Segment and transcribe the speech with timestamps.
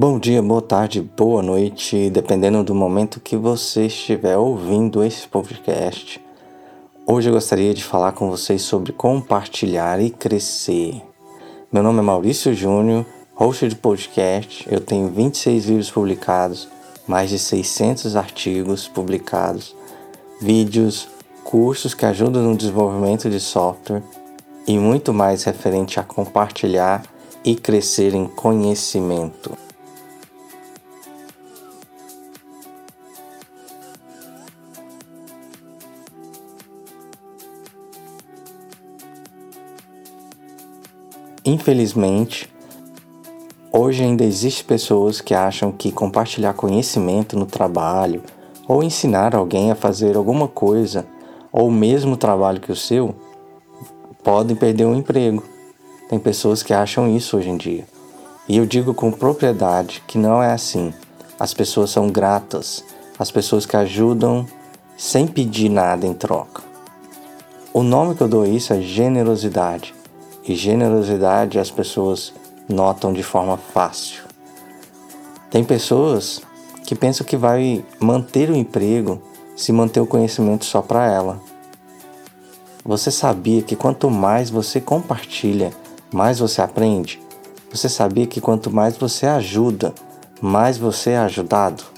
[0.00, 6.24] Bom dia, boa tarde, boa noite, dependendo do momento que você estiver ouvindo esse podcast.
[7.04, 11.02] Hoje eu gostaria de falar com vocês sobre compartilhar e crescer.
[11.72, 13.04] Meu nome é Maurício Júnior,
[13.34, 14.64] host de podcast.
[14.70, 16.68] Eu tenho 26 livros publicados,
[17.04, 19.74] mais de 600 artigos publicados,
[20.40, 21.08] vídeos,
[21.42, 24.04] cursos que ajudam no desenvolvimento de software
[24.64, 27.02] e muito mais referente a compartilhar
[27.44, 29.66] e crescer em conhecimento.
[41.48, 42.46] Infelizmente,
[43.72, 48.22] hoje ainda existem pessoas que acham que compartilhar conhecimento no trabalho
[48.68, 51.06] ou ensinar alguém a fazer alguma coisa
[51.50, 53.14] ou o mesmo trabalho que o seu
[54.22, 55.42] podem perder o um emprego.
[56.10, 57.86] Tem pessoas que acham isso hoje em dia.
[58.46, 60.92] E eu digo com propriedade que não é assim.
[61.40, 62.84] As pessoas são gratas,
[63.18, 64.44] as pessoas que ajudam
[64.98, 66.62] sem pedir nada em troca.
[67.72, 69.96] O nome que eu dou isso é generosidade
[70.48, 72.32] e generosidade as pessoas
[72.66, 74.22] notam de forma fácil.
[75.50, 76.40] Tem pessoas
[76.86, 79.22] que pensam que vai manter o emprego
[79.54, 81.40] se manter o conhecimento só para ela.
[82.84, 85.70] Você sabia que quanto mais você compartilha,
[86.10, 87.20] mais você aprende?
[87.70, 89.92] Você sabia que quanto mais você ajuda,
[90.40, 91.97] mais você é ajudado?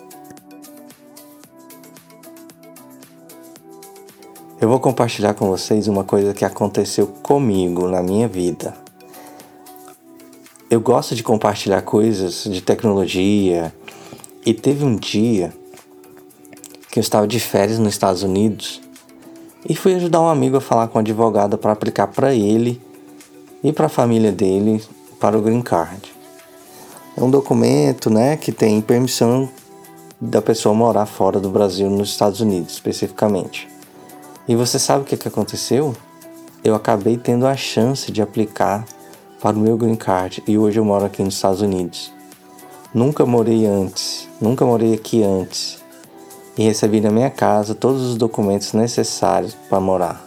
[4.61, 8.75] Eu vou compartilhar com vocês uma coisa que aconteceu comigo na minha vida.
[10.69, 13.75] Eu gosto de compartilhar coisas de tecnologia
[14.45, 15.51] e teve um dia
[16.91, 18.83] que eu estava de férias nos Estados Unidos
[19.67, 22.79] e fui ajudar um amigo a falar com um advogado para aplicar para ele
[23.65, 24.85] e para a família dele
[25.19, 26.13] para o green card.
[27.17, 29.49] É um documento, né, que tem permissão
[30.21, 33.80] da pessoa morar fora do Brasil, nos Estados Unidos especificamente.
[34.51, 35.95] E você sabe o que, que aconteceu?
[36.65, 38.85] Eu acabei tendo a chance de aplicar
[39.41, 42.13] para o meu green card e hoje eu moro aqui nos Estados Unidos.
[42.93, 45.81] Nunca morei antes, nunca morei aqui antes
[46.59, 50.27] e recebi na minha casa todos os documentos necessários para morar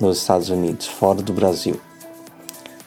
[0.00, 1.80] nos Estados Unidos, fora do Brasil.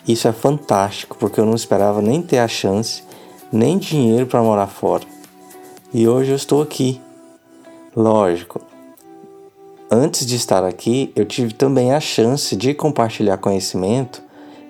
[0.06, 3.02] Isso é fantástico porque eu não esperava nem ter a chance,
[3.50, 5.06] nem dinheiro para morar fora.
[5.94, 7.00] E hoje eu estou aqui.
[7.96, 8.60] Lógico,
[9.94, 14.24] antes de estar aqui, eu tive também a chance de compartilhar conhecimento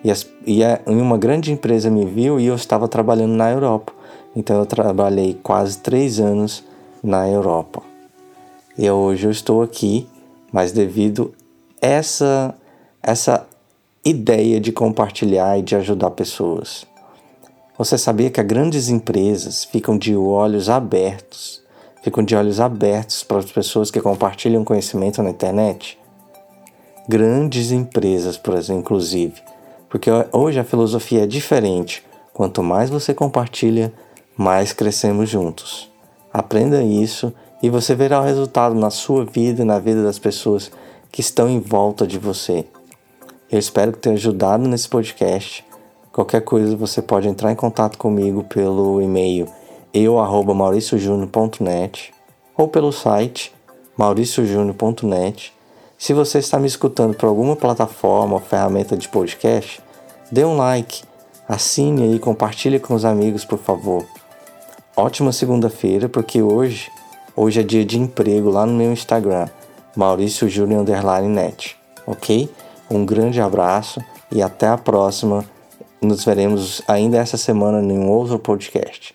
[0.04, 3.92] e, as, e, a, uma grande empresa me viu e eu estava trabalhando na Europa.
[4.36, 6.62] Então eu trabalhei quase três anos
[7.02, 7.82] na Europa.
[8.76, 10.06] E hoje eu estou aqui,
[10.52, 11.32] mas devido
[11.80, 12.54] essa
[13.02, 13.46] essa
[14.04, 16.86] ideia de compartilhar e de ajudar pessoas.
[17.76, 21.63] Você sabia que grandes empresas ficam de olhos abertos
[22.04, 25.98] ficam de olhos abertos para as pessoas que compartilham conhecimento na internet?
[27.08, 29.40] Grandes empresas, por exemplo, inclusive.
[29.88, 32.04] Porque hoje a filosofia é diferente.
[32.34, 33.90] Quanto mais você compartilha,
[34.36, 35.90] mais crescemos juntos.
[36.30, 37.32] Aprenda isso
[37.62, 40.70] e você verá o resultado na sua vida e na vida das pessoas
[41.10, 42.66] que estão em volta de você.
[43.50, 45.64] Eu espero que tenha ajudado nesse podcast.
[46.12, 49.48] Qualquer coisa você pode entrar em contato comigo pelo e-mail
[49.94, 52.12] eu@mauriciojúnior.net
[52.56, 53.54] ou pelo site
[53.96, 55.52] mauriciojúnior.net.
[55.96, 59.80] Se você está me escutando por alguma plataforma ou ferramenta de podcast,
[60.30, 61.02] dê um like,
[61.48, 64.04] assine e compartilhe com os amigos, por favor.
[64.96, 66.90] Ótima segunda-feira, porque hoje,
[67.36, 69.48] hoje é dia de emprego lá no meu Instagram,
[69.96, 70.48] Maurício
[71.28, 72.50] Net, ok?
[72.90, 74.00] Um grande abraço
[74.30, 75.44] e até a próxima.
[76.02, 79.14] Nos veremos ainda essa semana em um outro podcast.